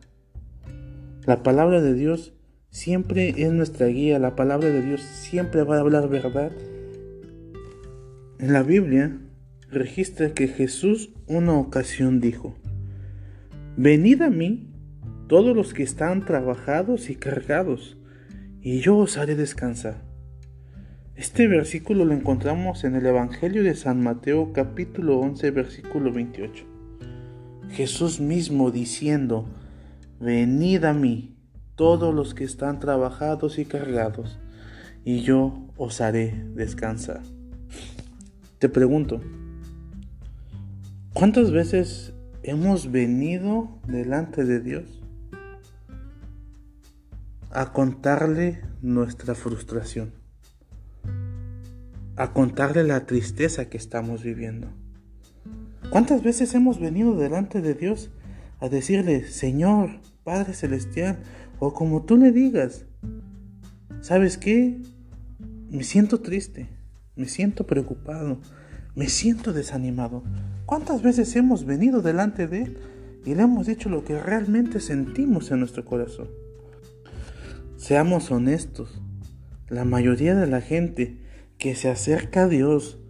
La 1.25 1.43
palabra 1.43 1.81
de 1.81 1.93
Dios 1.93 2.33
siempre 2.69 3.29
es 3.37 3.51
nuestra 3.51 3.87
guía. 3.87 4.19
La 4.19 4.35
palabra 4.35 4.69
de 4.69 4.81
Dios 4.81 5.01
siempre 5.01 5.63
va 5.63 5.77
a 5.77 5.81
hablar 5.81 6.09
verdad. 6.09 6.51
En 8.39 8.53
la 8.53 8.63
Biblia 8.63 9.19
registra 9.69 10.33
que 10.33 10.47
Jesús 10.47 11.11
una 11.27 11.53
ocasión 11.53 12.19
dijo, 12.19 12.55
Venid 13.77 14.21
a 14.21 14.29
mí 14.29 14.67
todos 15.27 15.55
los 15.55 15.73
que 15.73 15.83
están 15.83 16.25
trabajados 16.25 17.09
y 17.09 17.15
cargados, 17.15 17.97
y 18.63 18.79
yo 18.79 18.97
os 18.97 19.17
haré 19.17 19.35
descansar. 19.35 20.03
Este 21.15 21.47
versículo 21.47 22.05
lo 22.05 22.13
encontramos 22.13 22.83
en 22.83 22.95
el 22.95 23.05
Evangelio 23.05 23.63
de 23.63 23.75
San 23.75 24.01
Mateo 24.01 24.53
capítulo 24.53 25.19
11 25.19 25.51
versículo 25.51 26.11
28. 26.11 26.65
Jesús 27.71 28.19
mismo 28.19 28.69
diciendo, 28.69 29.45
Venid 30.19 30.83
a 30.85 30.93
mí 30.93 31.35
todos 31.75 32.13
los 32.13 32.35
que 32.35 32.43
están 32.43 32.79
trabajados 32.79 33.57
y 33.57 33.65
cargados, 33.65 34.39
y 35.03 35.21
yo 35.21 35.67
os 35.77 35.99
haré 35.99 36.45
descansar. 36.53 37.21
Te 38.59 38.69
pregunto, 38.69 39.21
¿cuántas 41.13 41.51
veces 41.51 42.13
hemos 42.43 42.91
venido 42.91 43.79
delante 43.87 44.45
de 44.45 44.59
Dios? 44.59 45.00
A 47.53 47.73
contarle 47.73 48.61
nuestra 48.81 49.35
frustración, 49.35 50.13
a 52.15 52.31
contarle 52.31 52.85
la 52.85 53.05
tristeza 53.05 53.69
que 53.69 53.77
estamos 53.77 54.23
viviendo. 54.23 54.69
¿Cuántas 55.89 56.23
veces 56.23 56.53
hemos 56.53 56.79
venido 56.79 57.15
delante 57.15 57.61
de 57.61 57.73
Dios 57.73 58.09
a 58.61 58.69
decirle, 58.69 59.27
Señor, 59.27 59.99
Padre 60.23 60.53
Celestial, 60.53 61.19
o 61.59 61.73
como 61.73 62.03
tú 62.03 62.15
le 62.15 62.31
digas, 62.31 62.85
¿sabes 63.99 64.37
qué? 64.37 64.81
Me 65.69 65.83
siento 65.83 66.21
triste, 66.21 66.69
me 67.17 67.25
siento 67.25 67.67
preocupado, 67.67 68.39
me 68.95 69.09
siento 69.09 69.51
desanimado. 69.51 70.23
¿Cuántas 70.65 71.01
veces 71.01 71.35
hemos 71.35 71.65
venido 71.65 72.01
delante 72.01 72.47
de 72.47 72.61
Él 72.63 72.77
y 73.25 73.35
le 73.35 73.43
hemos 73.43 73.67
dicho 73.67 73.89
lo 73.89 74.05
que 74.05 74.17
realmente 74.17 74.79
sentimos 74.79 75.51
en 75.51 75.59
nuestro 75.59 75.83
corazón? 75.83 76.40
Seamos 77.91 78.31
honestos, 78.31 79.01
la 79.67 79.83
mayoría 79.83 80.33
de 80.33 80.47
la 80.47 80.61
gente 80.61 81.17
que 81.57 81.75
se 81.75 81.89
acerca 81.89 82.43
a 82.43 82.47
Dios 82.47 83.01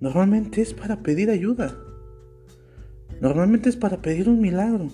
normalmente 0.00 0.60
es 0.60 0.74
para 0.74 1.02
pedir 1.02 1.30
ayuda. 1.30 1.78
Normalmente 3.22 3.70
es 3.70 3.76
para 3.76 4.02
pedir 4.02 4.28
un 4.28 4.42
milagro. 4.42 4.90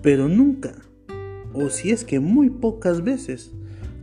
Pero 0.00 0.28
nunca, 0.28 0.72
o 1.52 1.68
si 1.68 1.90
es 1.90 2.06
que 2.06 2.20
muy 2.20 2.48
pocas 2.48 3.04
veces, 3.04 3.52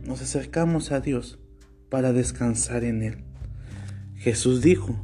nos 0.06 0.22
acercamos 0.22 0.92
a 0.92 1.00
Dios 1.00 1.40
para 1.88 2.12
descansar 2.12 2.84
en 2.84 3.02
Él. 3.02 3.24
Jesús 4.14 4.62
dijo, 4.62 4.94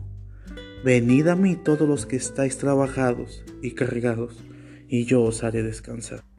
Venid 0.85 1.27
a 1.27 1.35
mí 1.35 1.57
todos 1.57 1.89
los 1.89 2.07
que 2.07 2.15
estáis 2.15 2.59
trabajados 2.59 3.43
y 3.61 3.73
cargados, 3.73 4.41
y 4.87 5.05
yo 5.05 5.25
os 5.25 5.43
haré 5.43 5.65
descansar. 5.65 6.36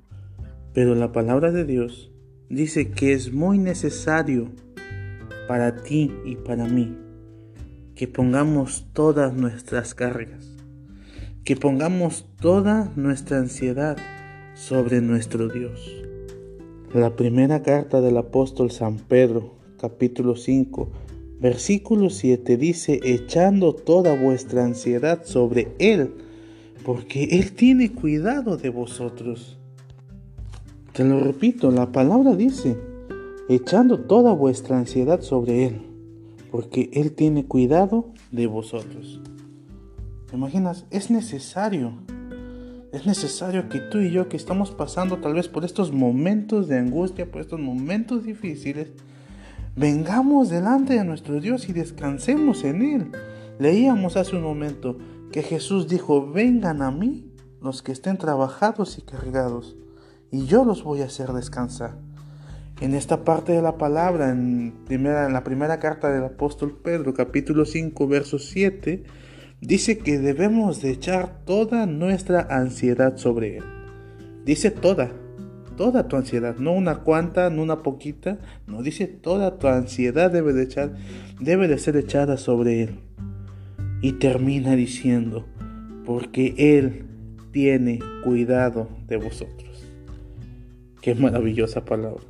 Pero 0.77 0.93
la 0.93 1.11
palabra 1.11 1.51
de 1.51 1.65
Dios 1.65 2.11
dice 2.51 2.91
que 2.91 3.13
es 3.13 3.33
muy 3.33 3.57
necesario 3.57 4.51
para 5.47 5.81
ti 5.81 6.11
y 6.23 6.35
para 6.35 6.67
mí 6.67 6.95
que 7.95 8.07
pongamos 8.07 8.85
todas 8.93 9.33
nuestras 9.33 9.95
cargas, 9.95 10.45
que 11.43 11.55
pongamos 11.55 12.27
toda 12.39 12.93
nuestra 12.95 13.39
ansiedad 13.39 13.97
sobre 14.53 15.01
nuestro 15.01 15.47
Dios. 15.47 16.05
La 16.93 17.15
primera 17.15 17.63
carta 17.63 17.99
del 17.99 18.15
apóstol 18.15 18.69
San 18.69 18.97
Pedro, 18.97 19.55
capítulo 19.81 20.35
5, 20.35 20.91
versículo 21.39 22.11
7 22.11 22.55
dice, 22.55 22.99
echando 23.03 23.73
toda 23.73 24.13
vuestra 24.13 24.63
ansiedad 24.63 25.23
sobre 25.23 25.69
Él, 25.79 26.11
porque 26.85 27.23
Él 27.31 27.53
tiene 27.53 27.93
cuidado 27.93 28.57
de 28.57 28.69
vosotros. 28.69 29.57
Te 30.97 31.05
lo 31.05 31.19
repito, 31.19 31.69
la 31.69 31.91
palabra 31.91 32.35
dice, 32.35 32.75
echando 33.49 33.99
toda 33.99 34.33
vuestra 34.33 34.79
ansiedad 34.79 35.21
sobre 35.21 35.67
Él, 35.67 35.81
porque 36.49 36.89
Él 36.91 37.11
tiene 37.11 37.45
cuidado 37.45 38.13
de 38.31 38.47
vosotros. 38.47 39.21
¿Te 40.27 40.35
imaginas? 40.35 40.87
Es 40.89 41.11
necesario, 41.11 41.91
es 42.91 43.05
necesario 43.05 43.69
que 43.69 43.77
tú 43.77 43.99
y 43.99 44.09
yo 44.09 44.27
que 44.27 44.37
estamos 44.37 44.71
pasando 44.71 45.17
tal 45.17 45.35
vez 45.35 45.47
por 45.47 45.65
estos 45.65 45.91
momentos 45.91 46.67
de 46.67 46.79
angustia, 46.79 47.29
por 47.29 47.41
estos 47.41 47.59
momentos 47.59 48.23
difíciles, 48.23 48.89
vengamos 49.75 50.49
delante 50.49 50.95
de 50.95 51.05
nuestro 51.05 51.39
Dios 51.39 51.69
y 51.69 51.73
descansemos 51.73 52.63
en 52.63 52.81
Él. 52.81 53.11
Leíamos 53.59 54.17
hace 54.17 54.35
un 54.35 54.41
momento 54.41 54.97
que 55.31 55.43
Jesús 55.43 55.87
dijo, 55.87 56.31
vengan 56.31 56.81
a 56.81 56.89
mí 56.89 57.29
los 57.61 57.83
que 57.83 57.91
estén 57.91 58.17
trabajados 58.17 58.97
y 58.97 59.03
cargados 59.03 59.75
y 60.31 60.45
yo 60.45 60.65
los 60.65 60.83
voy 60.83 61.01
a 61.01 61.05
hacer 61.05 61.31
descansar. 61.33 61.95
En 62.79 62.93
esta 62.93 63.23
parte 63.23 63.53
de 63.53 63.61
la 63.61 63.77
palabra, 63.77 64.29
en, 64.29 64.73
primera, 64.85 65.25
en 65.25 65.33
la 65.33 65.43
primera 65.43 65.79
carta 65.79 66.11
del 66.11 66.23
apóstol 66.23 66.79
Pedro, 66.83 67.13
capítulo 67.13 67.65
5, 67.65 68.07
verso 68.07 68.37
7, 68.37 69.03
dice 69.61 69.97
que 69.97 70.19
debemos 70.19 70.81
de 70.81 70.91
echar 70.91 71.43
toda 71.45 71.87
nuestra 71.87 72.41
ansiedad 72.49 73.17
sobre 73.17 73.57
Él. 73.57 73.63
Dice 74.45 74.69
toda, 74.69 75.11
toda 75.75 76.07
tu 76.07 76.17
ansiedad, 76.17 76.57
no 76.57 76.73
una 76.73 76.97
cuanta, 76.97 77.49
no 77.49 77.63
una 77.63 77.81
poquita, 77.81 78.37
no, 78.67 78.83
dice 78.83 79.07
toda 79.07 79.57
tu 79.57 79.67
ansiedad 79.67 80.29
debe 80.29 80.53
de 80.53 80.63
echar, 80.63 80.93
debe 81.39 81.67
de 81.67 81.79
ser 81.79 81.97
echada 81.97 82.37
sobre 82.37 82.83
Él. 82.83 82.99
Y 84.01 84.13
termina 84.13 84.75
diciendo, 84.75 85.47
porque 86.05 86.53
Él 86.57 87.07
tiene 87.51 87.99
cuidado 88.23 88.87
de 89.07 89.17
vosotros. 89.17 89.66
Qué 91.07 91.15
maravillosa 91.15 91.85
palabra. 91.85 92.25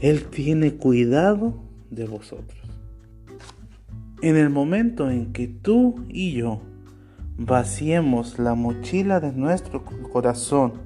Él 0.00 0.24
tiene 0.24 0.76
cuidado 0.76 1.52
de 1.90 2.06
vosotros. 2.06 2.58
En 4.22 4.36
el 4.36 4.48
momento 4.48 5.10
en 5.10 5.34
que 5.34 5.46
tú 5.46 6.06
y 6.08 6.32
yo 6.32 6.62
vaciemos 7.36 8.38
la 8.38 8.54
mochila 8.54 9.20
de 9.20 9.32
nuestro 9.32 9.84
corazón 9.84 10.80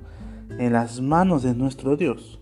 en 0.59 0.73
las 0.73 1.00
manos 1.00 1.45
de 1.45 1.54
nuestro 1.54 1.97
Dios 1.97 2.40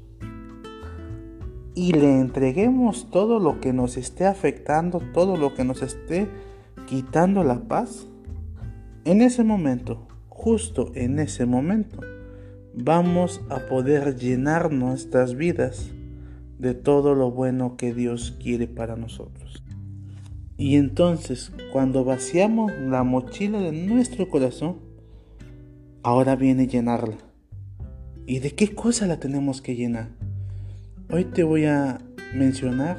y 1.74 1.92
le 1.92 2.18
entreguemos 2.18 3.10
todo 3.10 3.38
lo 3.38 3.60
que 3.60 3.74
nos 3.74 3.98
esté 3.98 4.24
afectando, 4.24 5.02
todo 5.12 5.36
lo 5.36 5.52
que 5.52 5.64
nos 5.64 5.82
esté 5.82 6.28
quitando 6.86 7.44
la 7.44 7.60
paz, 7.60 8.08
en 9.04 9.20
ese 9.20 9.44
momento, 9.44 10.08
justo 10.30 10.92
en 10.94 11.18
ese 11.18 11.44
momento, 11.44 12.00
vamos 12.82 13.40
a 13.48 13.66
poder 13.66 14.16
llenar 14.16 14.72
nuestras 14.72 15.34
vidas 15.34 15.90
de 16.58 16.74
todo 16.74 17.14
lo 17.14 17.30
bueno 17.30 17.76
que 17.76 17.92
Dios 17.92 18.36
quiere 18.40 18.66
para 18.66 18.96
nosotros. 18.96 19.62
Y 20.56 20.76
entonces, 20.76 21.52
cuando 21.72 22.04
vaciamos 22.04 22.72
la 22.72 23.02
mochila 23.04 23.60
de 23.60 23.72
nuestro 23.72 24.28
corazón, 24.28 24.76
ahora 26.02 26.36
viene 26.36 26.66
llenarla. 26.66 27.16
¿Y 28.26 28.40
de 28.40 28.52
qué 28.52 28.74
cosa 28.74 29.06
la 29.06 29.18
tenemos 29.18 29.60
que 29.60 29.74
llenar? 29.74 30.10
Hoy 31.10 31.24
te 31.24 31.42
voy 31.42 31.64
a 31.64 31.98
mencionar 32.34 32.98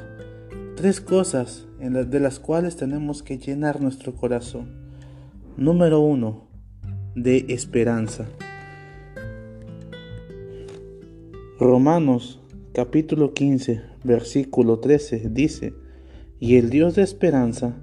tres 0.76 1.00
cosas 1.00 1.66
de 1.78 2.20
las 2.20 2.38
cuales 2.38 2.76
tenemos 2.76 3.22
que 3.22 3.38
llenar 3.38 3.80
nuestro 3.80 4.14
corazón. 4.14 4.68
Número 5.56 6.00
uno, 6.00 6.48
de 7.14 7.46
esperanza. 7.48 8.26
Romanos 11.60 12.40
capítulo 12.72 13.34
15, 13.34 13.82
versículo 14.02 14.78
13 14.78 15.28
dice, 15.28 15.74
y 16.38 16.56
el 16.56 16.70
Dios 16.70 16.94
de 16.94 17.02
esperanza 17.02 17.76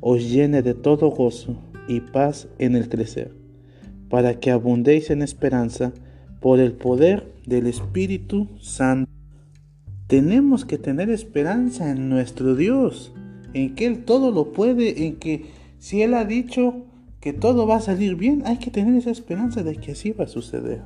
os 0.00 0.30
llene 0.30 0.62
de 0.62 0.74
todo 0.74 1.10
gozo 1.10 1.60
y 1.88 1.98
paz 1.98 2.46
en 2.60 2.76
el 2.76 2.88
crecer, 2.88 3.34
para 4.08 4.38
que 4.38 4.52
abundéis 4.52 5.10
en 5.10 5.20
esperanza 5.20 5.92
por 6.40 6.60
el 6.60 6.74
poder 6.74 7.34
del 7.44 7.66
Espíritu 7.66 8.50
Santo. 8.60 9.10
Tenemos 10.06 10.64
que 10.64 10.78
tener 10.78 11.10
esperanza 11.10 11.90
en 11.90 12.08
nuestro 12.08 12.54
Dios, 12.54 13.12
en 13.52 13.74
que 13.74 13.86
Él 13.86 14.04
todo 14.04 14.30
lo 14.30 14.52
puede, 14.52 15.06
en 15.06 15.16
que 15.16 15.46
si 15.80 16.02
Él 16.02 16.14
ha 16.14 16.24
dicho 16.24 16.84
que 17.18 17.32
todo 17.32 17.66
va 17.66 17.78
a 17.78 17.80
salir 17.80 18.14
bien, 18.14 18.44
hay 18.46 18.58
que 18.58 18.70
tener 18.70 18.94
esa 18.94 19.10
esperanza 19.10 19.64
de 19.64 19.74
que 19.74 19.90
así 19.90 20.12
va 20.12 20.22
a 20.22 20.28
suceder. 20.28 20.82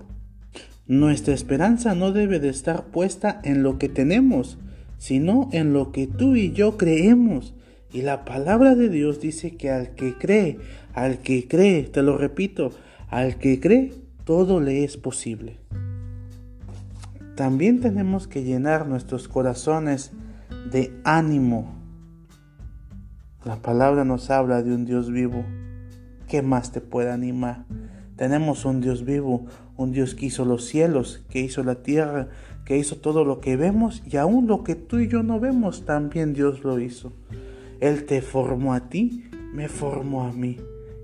Nuestra 0.88 1.34
esperanza 1.34 1.94
no 1.94 2.12
debe 2.12 2.40
de 2.40 2.48
estar 2.48 2.86
puesta 2.86 3.40
en 3.44 3.62
lo 3.62 3.78
que 3.78 3.90
tenemos, 3.90 4.56
sino 4.96 5.50
en 5.52 5.74
lo 5.74 5.92
que 5.92 6.06
tú 6.06 6.34
y 6.34 6.52
yo 6.52 6.78
creemos. 6.78 7.54
Y 7.92 8.00
la 8.00 8.24
palabra 8.24 8.74
de 8.74 8.88
Dios 8.88 9.20
dice 9.20 9.54
que 9.54 9.70
al 9.70 9.94
que 9.94 10.14
cree, 10.14 10.58
al 10.94 11.18
que 11.18 11.46
cree, 11.46 11.82
te 11.82 12.02
lo 12.02 12.16
repito, 12.16 12.72
al 13.10 13.36
que 13.36 13.60
cree, 13.60 13.92
todo 14.24 14.60
le 14.60 14.82
es 14.82 14.96
posible. 14.96 15.58
También 17.36 17.80
tenemos 17.80 18.26
que 18.26 18.42
llenar 18.42 18.86
nuestros 18.86 19.28
corazones 19.28 20.12
de 20.72 20.98
ánimo. 21.04 21.74
La 23.44 23.56
palabra 23.56 24.06
nos 24.06 24.30
habla 24.30 24.62
de 24.62 24.74
un 24.74 24.86
Dios 24.86 25.10
vivo. 25.10 25.44
¿Qué 26.28 26.40
más 26.40 26.72
te 26.72 26.80
puede 26.80 27.10
animar? 27.10 27.66
Tenemos 28.16 28.64
un 28.64 28.80
Dios 28.80 29.04
vivo, 29.04 29.46
un 29.78 29.92
Dios 29.92 30.14
que 30.14 30.26
hizo 30.26 30.44
los 30.44 30.66
cielos, 30.66 31.24
que 31.30 31.40
hizo 31.40 31.62
la 31.62 31.76
tierra, 31.76 32.28
que 32.66 32.76
hizo 32.76 32.96
todo 32.96 33.24
lo 33.24 33.40
que 33.40 33.56
vemos 33.56 34.02
y 34.04 34.18
aún 34.18 34.46
lo 34.46 34.64
que 34.64 34.74
tú 34.74 34.98
y 34.98 35.08
yo 35.08 35.22
no 35.22 35.40
vemos, 35.40 35.86
también 35.86 36.34
Dios 36.34 36.64
lo 36.64 36.78
hizo. 36.80 37.12
Él 37.80 38.04
te 38.04 38.20
formó 38.20 38.74
a 38.74 38.90
ti, 38.90 39.30
me 39.54 39.68
formó 39.68 40.24
a 40.24 40.32
mí. 40.32 40.58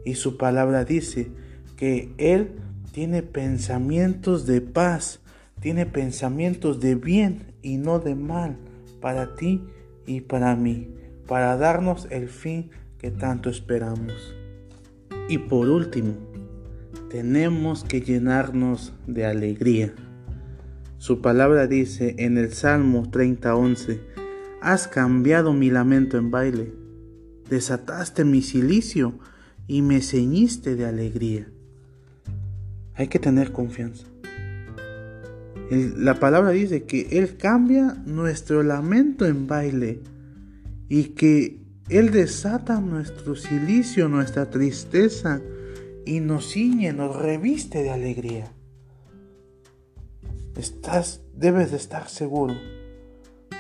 Y 0.05 0.17
su 0.17 0.37
palabra 0.37 0.85
dice 0.85 1.31
que 1.77 2.13
Él 2.19 2.57
tiene 2.93 3.23
pensamientos 3.23 4.45
de 4.45 4.61
paz, 4.61 5.21
tiene 5.61 5.87
pensamientos 5.87 6.81
de 6.81 6.97
bien 6.97 7.55
y 7.63 7.79
no 7.79 8.01
de 8.01 8.17
mal 8.17 8.59
para 9.01 9.37
ti 9.37 9.63
y 10.05 10.21
para 10.21 10.57
mí, 10.57 10.89
para 11.29 11.57
darnos 11.57 12.09
el 12.11 12.29
fin 12.29 12.71
que 12.99 13.13
tanto 13.13 13.51
esperamos. 13.51 14.35
Y 15.29 15.39
por 15.39 15.69
último, 15.69 16.15
tenemos 17.15 17.85
que 17.85 18.01
llenarnos 18.01 18.93
de 19.07 19.25
alegría. 19.25 19.95
Su 20.99 21.21
palabra 21.21 21.69
dice 21.69 22.17
en 22.19 22.39
el 22.39 22.53
Salmo 22.53 23.09
30:11, 23.09 24.01
Has 24.61 24.89
cambiado 24.89 25.53
mi 25.53 25.71
lamento 25.71 26.19
en 26.19 26.33
baile, 26.33 26.75
desataste 27.49 28.25
mi 28.25 28.43
silicio 28.43 29.17
y 29.69 29.83
me 29.83 30.01
ceñiste 30.01 30.75
de 30.75 30.87
alegría. 30.87 31.47
Hay 32.97 33.07
que 33.07 33.21
tener 33.21 33.53
confianza. 33.53 34.07
la 35.71 36.19
palabra 36.19 36.51
dice 36.51 36.83
que 36.83 37.07
Él 37.13 37.37
cambia 37.37 37.95
nuestro 38.07 38.65
lamento 38.65 39.25
en 39.25 39.47
baile 39.47 40.01
y 40.89 41.05
que 41.11 41.61
Él 41.91 42.11
desata 42.11 42.81
nuestro 42.81 43.37
silicio, 43.37 44.09
nuestra 44.09 44.51
tristeza 44.51 45.41
y 46.07 46.21
nos 46.21 46.53
ciñe, 46.53 46.93
nos 46.93 47.17
reviste 47.17 47.83
de 47.83 47.91
alegría. 47.91 48.53
Estás, 50.57 51.23
debes 51.35 51.71
de 51.71 51.77
estar 51.77 52.09
seguro 52.09 52.55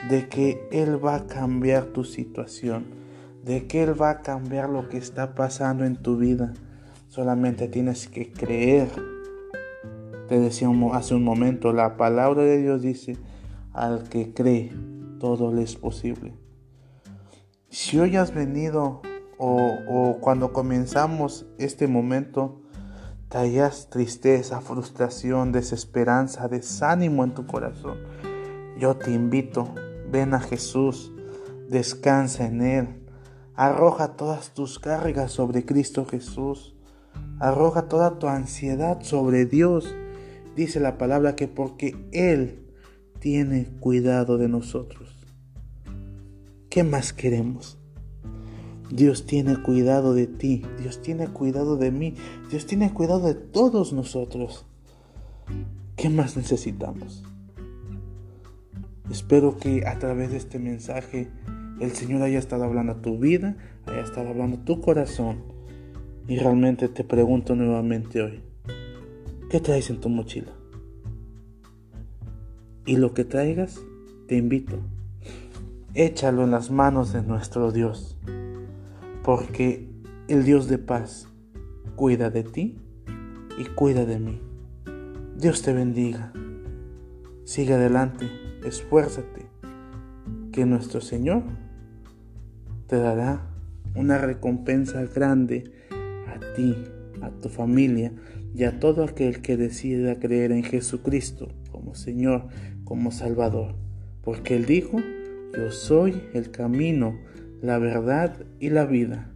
de 0.08 0.28
que 0.28 0.68
Él 0.70 1.04
va 1.04 1.16
a 1.16 1.26
cambiar 1.26 1.86
tu 1.86 2.04
situación, 2.04 2.86
de 3.44 3.66
que 3.66 3.82
Él 3.82 4.00
va 4.00 4.10
a 4.10 4.22
cambiar 4.22 4.68
lo 4.68 4.88
que 4.88 4.98
está 4.98 5.34
pasando 5.34 5.84
en 5.84 5.96
tu 5.96 6.16
vida. 6.16 6.52
Solamente 7.08 7.68
tienes 7.68 8.08
que 8.08 8.32
creer. 8.32 8.88
Te 10.28 10.38
decía 10.38 10.68
hace 10.92 11.14
un 11.14 11.24
momento, 11.24 11.72
la 11.72 11.96
palabra 11.96 12.42
de 12.42 12.60
Dios 12.60 12.82
dice, 12.82 13.16
al 13.72 14.08
que 14.08 14.32
cree, 14.32 14.72
todo 15.18 15.52
le 15.52 15.62
es 15.62 15.76
posible. 15.76 16.34
Si 17.68 17.98
hoy 17.98 18.16
has 18.16 18.34
venido 18.34 19.02
o, 19.38 20.18
cuando 20.20 20.52
comenzamos 20.52 21.46
este 21.58 21.86
momento, 21.86 22.62
tallas 23.28 23.88
tristeza, 23.90 24.60
frustración, 24.60 25.52
desesperanza, 25.52 26.48
desánimo 26.48 27.24
en 27.24 27.34
tu 27.34 27.46
corazón, 27.46 27.98
yo 28.78 28.96
te 28.96 29.12
invito, 29.12 29.74
ven 30.10 30.34
a 30.34 30.40
Jesús, 30.40 31.12
descansa 31.68 32.46
en 32.46 32.62
Él, 32.62 33.06
arroja 33.54 34.16
todas 34.16 34.50
tus 34.54 34.78
cargas 34.78 35.32
sobre 35.32 35.64
Cristo 35.64 36.04
Jesús, 36.04 36.74
arroja 37.40 37.88
toda 37.88 38.18
tu 38.18 38.28
ansiedad 38.28 39.00
sobre 39.02 39.46
Dios. 39.46 39.94
Dice 40.56 40.78
la 40.80 40.98
palabra 40.98 41.34
que 41.34 41.48
porque 41.48 41.96
Él 42.12 42.64
tiene 43.18 43.66
cuidado 43.80 44.38
de 44.38 44.48
nosotros. 44.48 45.26
¿Qué 46.68 46.84
más 46.84 47.12
queremos? 47.12 47.78
Dios 48.90 49.24
tiene 49.26 49.56
cuidado 49.56 50.14
de 50.14 50.26
ti, 50.26 50.62
Dios 50.78 51.00
tiene 51.00 51.28
cuidado 51.28 51.76
de 51.76 51.90
mí, 51.90 52.14
Dios 52.50 52.66
tiene 52.66 52.92
cuidado 52.92 53.26
de 53.26 53.34
todos 53.34 53.92
nosotros. 53.92 54.66
¿Qué 55.96 56.10
más 56.10 56.36
necesitamos? 56.36 57.24
Espero 59.10 59.56
que 59.56 59.86
a 59.86 59.98
través 59.98 60.30
de 60.30 60.36
este 60.36 60.58
mensaje 60.58 61.30
el 61.80 61.92
Señor 61.92 62.22
haya 62.22 62.38
estado 62.38 62.64
hablando 62.64 62.92
a 62.92 63.02
tu 63.02 63.18
vida, 63.18 63.56
haya 63.86 64.02
estado 64.02 64.28
hablando 64.28 64.58
a 64.58 64.64
tu 64.64 64.80
corazón. 64.80 65.42
Y 66.28 66.38
realmente 66.38 66.88
te 66.88 67.04
pregunto 67.04 67.54
nuevamente 67.54 68.22
hoy, 68.22 68.40
¿qué 69.50 69.60
traes 69.60 69.90
en 69.90 70.00
tu 70.00 70.08
mochila? 70.08 70.52
Y 72.86 72.96
lo 72.96 73.12
que 73.12 73.24
traigas, 73.24 73.80
te 74.26 74.36
invito, 74.36 74.78
échalo 75.94 76.44
en 76.44 76.50
las 76.50 76.70
manos 76.70 77.12
de 77.12 77.22
nuestro 77.22 77.72
Dios 77.72 78.18
porque 79.24 79.88
el 80.28 80.44
Dios 80.44 80.68
de 80.68 80.76
paz 80.76 81.28
cuida 81.96 82.28
de 82.28 82.44
ti 82.44 82.78
y 83.58 83.64
cuida 83.74 84.04
de 84.04 84.20
mí. 84.20 84.42
Dios 85.38 85.62
te 85.62 85.72
bendiga. 85.72 86.32
Sigue 87.44 87.72
adelante, 87.72 88.26
esfuérzate, 88.66 89.46
que 90.52 90.66
nuestro 90.66 91.00
Señor 91.00 91.42
te 92.86 92.96
dará 92.98 93.50
una 93.96 94.18
recompensa 94.18 95.02
grande 95.06 95.72
a 96.28 96.38
ti, 96.54 96.76
a 97.22 97.30
tu 97.30 97.48
familia 97.48 98.12
y 98.54 98.64
a 98.64 98.78
todo 98.78 99.04
aquel 99.04 99.40
que 99.40 99.56
decida 99.56 100.18
creer 100.18 100.52
en 100.52 100.64
Jesucristo 100.64 101.48
como 101.72 101.94
Señor, 101.94 102.48
como 102.84 103.10
Salvador. 103.10 103.74
Porque 104.22 104.54
Él 104.54 104.66
dijo, 104.66 104.98
yo 105.56 105.72
soy 105.72 106.22
el 106.34 106.50
camino, 106.50 107.18
la 107.64 107.78
verdad 107.78 108.36
y 108.60 108.68
la 108.68 108.84
vida. 108.84 109.32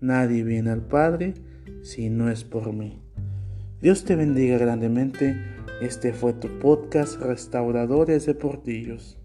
Nadie 0.00 0.44
viene 0.44 0.70
al 0.70 0.82
Padre 0.82 1.34
si 1.82 2.08
no 2.08 2.30
es 2.30 2.44
por 2.44 2.72
mí. 2.72 3.02
Dios 3.82 4.04
te 4.04 4.14
bendiga 4.14 4.58
grandemente. 4.58 5.36
Este 5.82 6.12
fue 6.12 6.34
tu 6.34 6.60
podcast 6.60 7.20
Restauradores 7.20 8.26
de 8.26 8.34
Portillos. 8.36 9.18